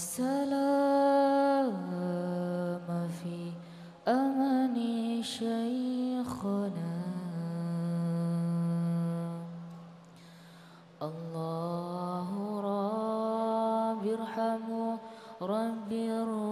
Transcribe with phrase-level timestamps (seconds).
[0.00, 1.76] والسلام
[3.20, 3.52] في
[4.08, 4.76] أمن
[5.22, 6.96] شيخنا.
[11.02, 12.28] الله
[12.60, 14.98] رب ارحمه
[15.42, 16.49] رب ارحمه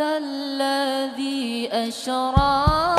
[0.00, 2.97] الذي أشرى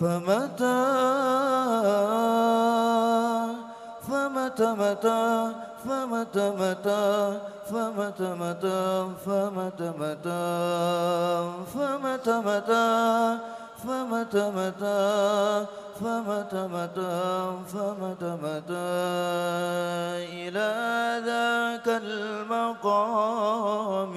[0.00, 0.80] فمتى
[4.08, 5.52] فمتى متى
[5.84, 7.38] فمتى متى
[7.70, 8.80] فمتى متى
[9.24, 10.44] فمتى متى
[11.74, 12.86] فمتى متى
[13.84, 15.00] فمتى متى
[16.00, 17.16] فمتى متى
[17.72, 18.88] فمتى متى
[20.38, 20.70] إلى
[21.26, 24.14] ذاك المقام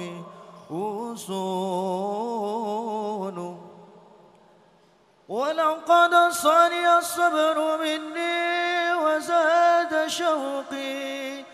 [0.70, 2.31] وصول
[5.28, 11.44] ولقد صني الصبر مني وزاد شوقي.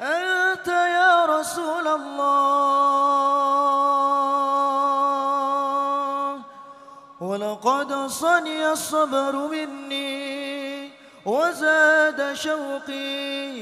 [0.00, 2.54] أنت يا رسول الله.
[7.20, 10.90] ولقد صني الصبر مني
[11.26, 13.54] وزاد شوقي.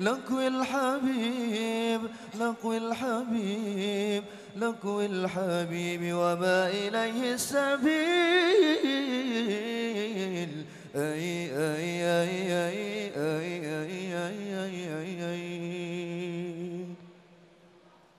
[0.00, 2.00] لكوي الحبيب
[2.40, 4.24] لكوي الحبيب
[4.56, 7.94] لكوي الحبيب وما إليه السبيل.
[10.96, 13.52] أي أي أي أي أي
[13.82, 14.14] أي
[14.64, 15.44] أي أي أي.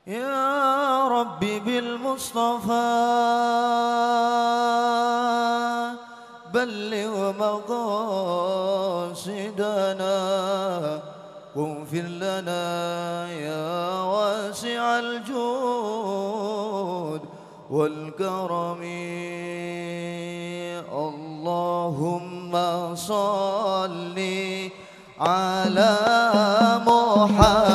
[0.08, 2.92] يا ربي بالمصطفى
[6.54, 8.36] بلغ مقاصدنا.
[11.56, 16.42] واغفر لنا يا واسع الجود
[17.72, 18.82] والكرم.
[20.92, 22.52] اللهم
[22.96, 24.18] صل
[25.20, 25.96] على
[26.88, 27.75] محمد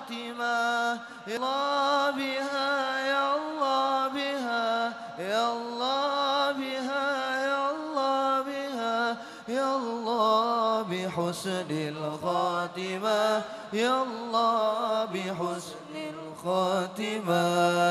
[0.00, 0.98] فاطمة.
[1.26, 7.06] يا الله بها يا الله بها يا الله بها
[7.46, 9.16] يا الله بها
[9.48, 13.42] يا الله بحسن الخاتمة
[13.72, 17.44] يا الله بحسن الخاتمة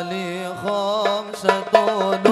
[0.03, 1.59] لخمسة
[2.23, 2.28] دون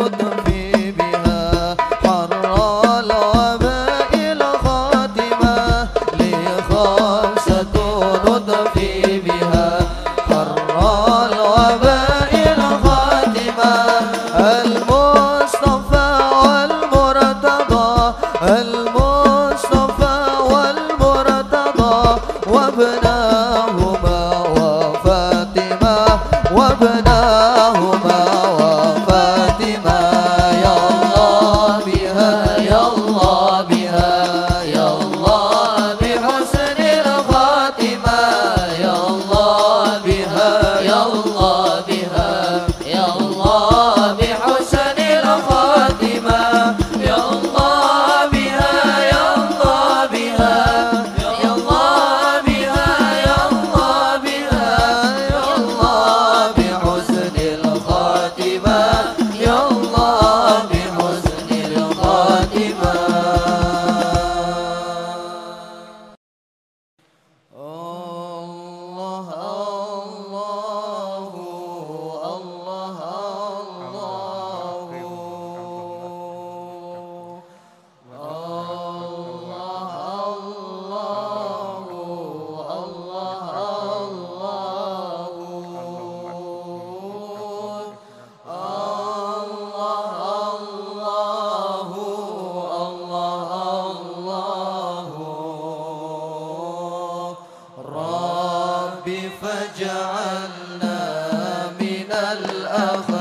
[102.46, 103.17] الأغلى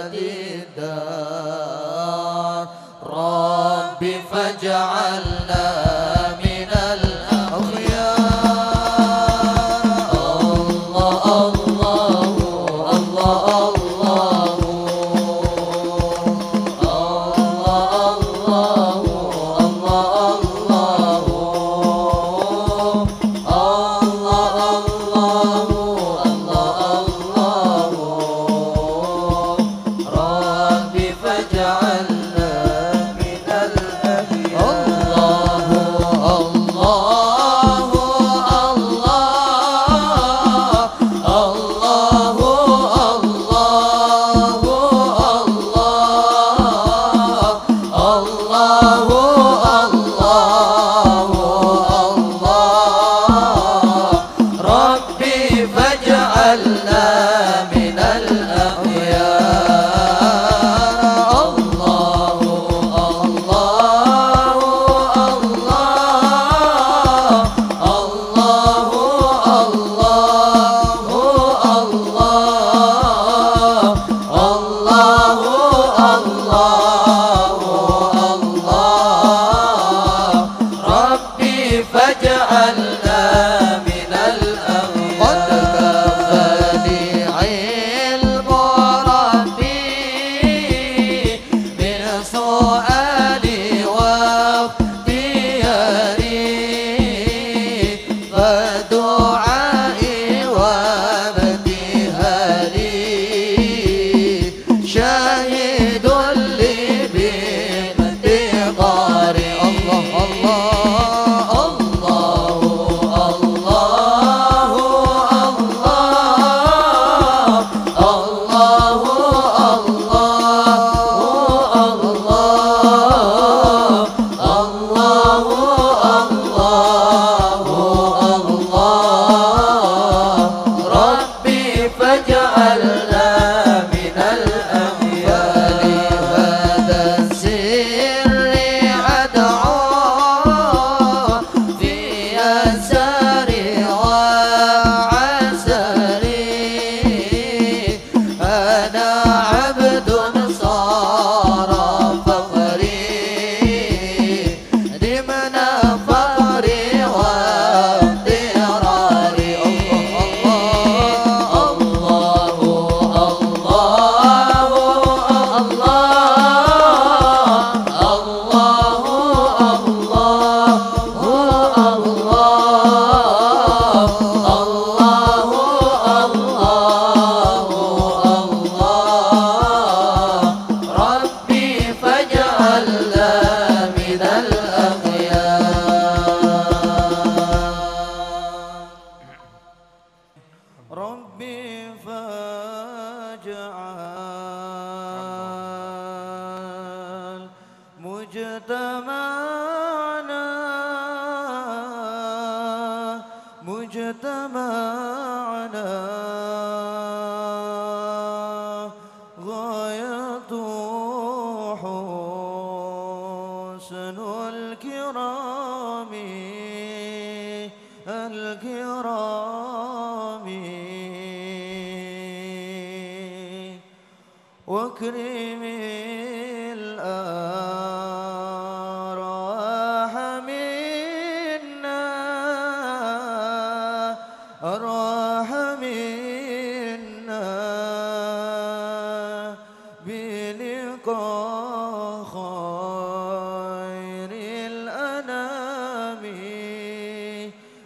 [0.00, 2.68] هذه الدار.
[3.06, 5.29] رب فاجعل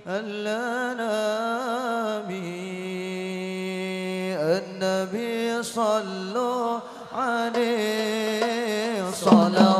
[0.07, 0.95] ألا
[4.59, 6.79] النبي صلوا
[7.15, 9.11] عليه.
[9.11, 9.74] صلاة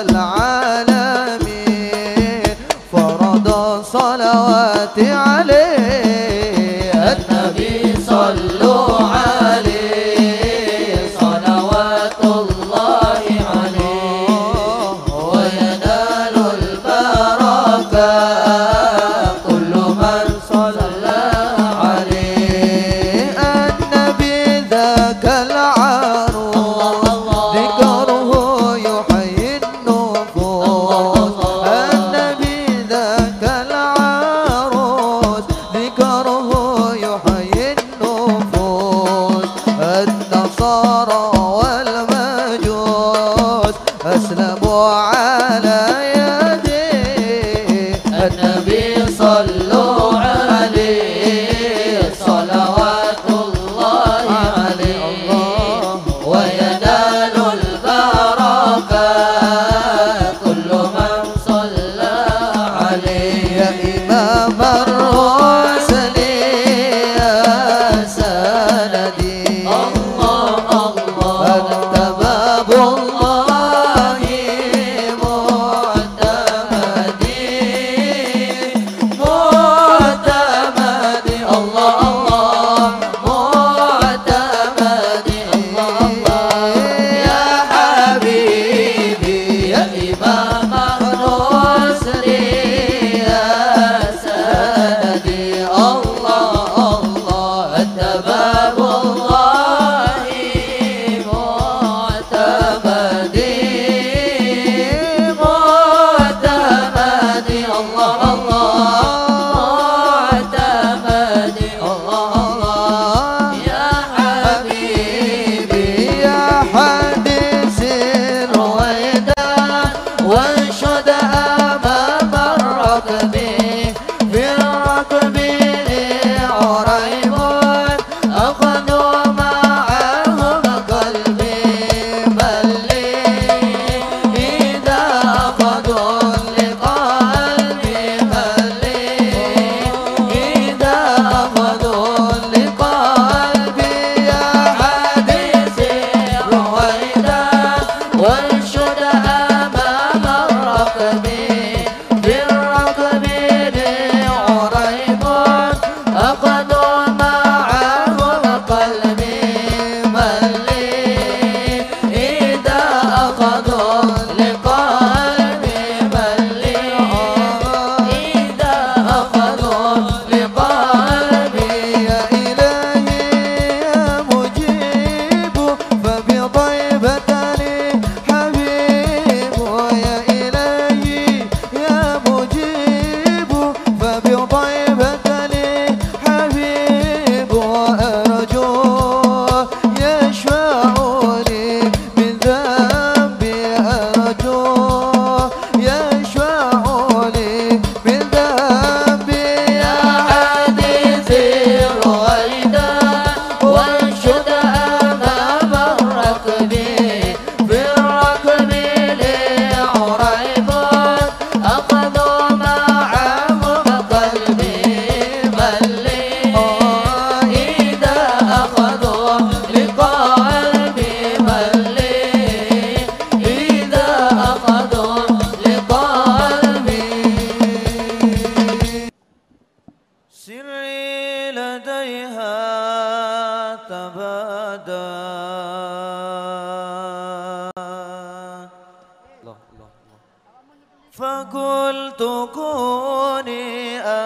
[0.00, 1.42] العالمين.
[2.92, 3.46] فرض
[3.92, 5.61] صلوات عليه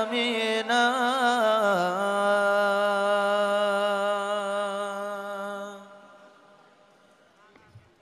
[0.06, 0.70] آمين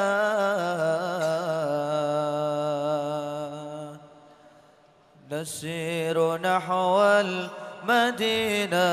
[5.31, 8.87] نسير نحو المدينة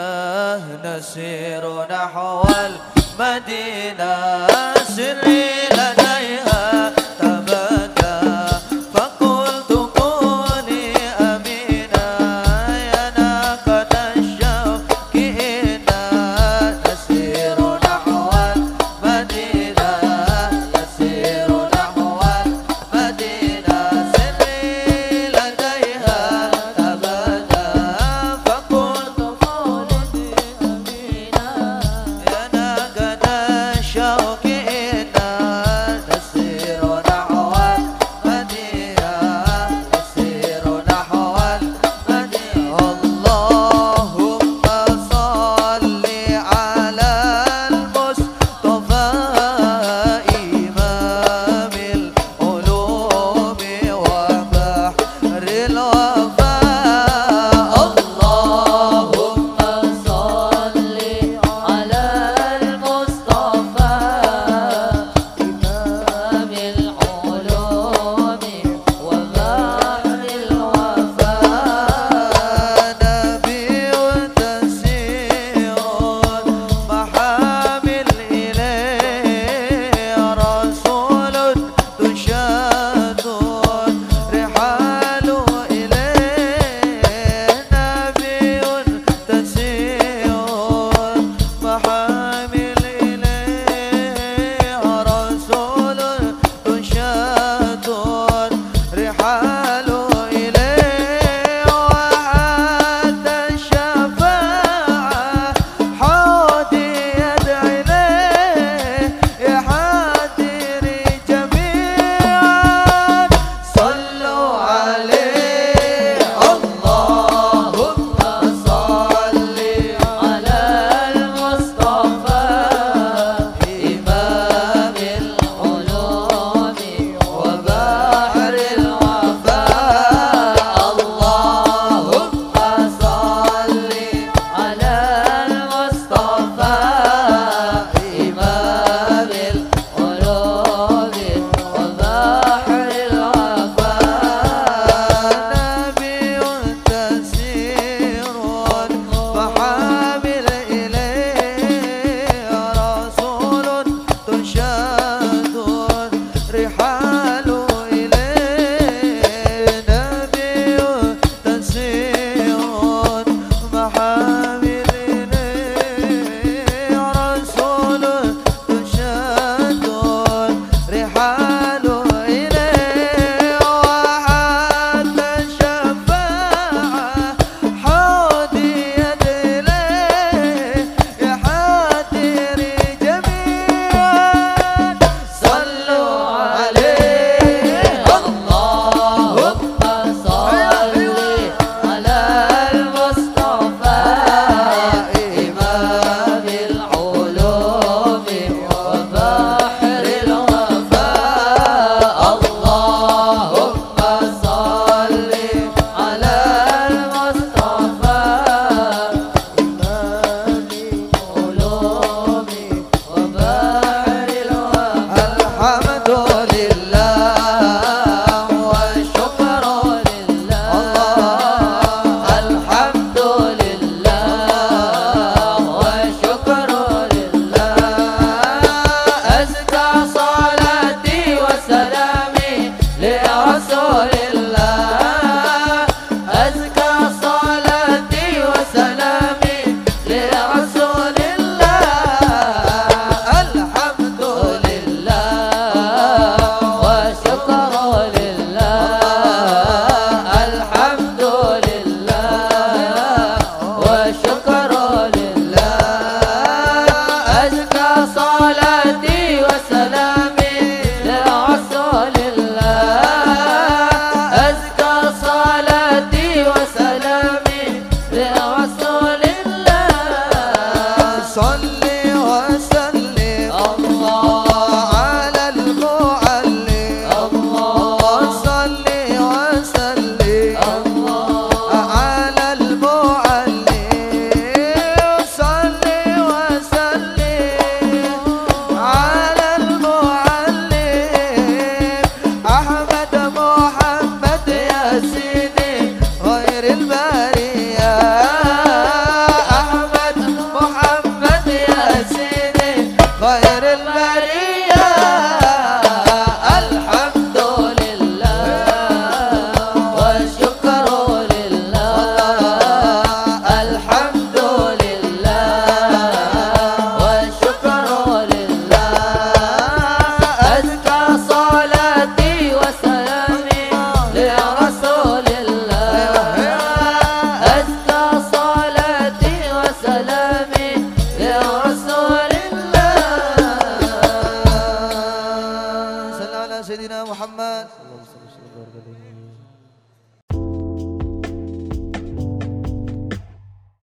[0.85, 2.42] نسير نحو
[3.20, 4.46] المدينة.
[4.96, 5.48] سري